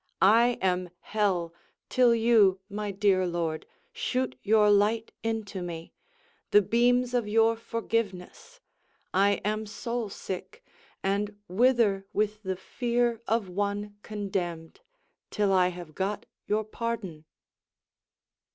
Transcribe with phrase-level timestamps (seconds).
[0.23, 1.53] I am hell,
[1.87, 5.93] Till you, my dear lord, shoot your light into me,
[6.49, 8.59] The beams of your forgiveness;
[9.13, 10.65] I am soul sick,
[11.03, 14.81] And wither with the fear of one condemned,
[15.29, 17.25] Till I have got your pardon.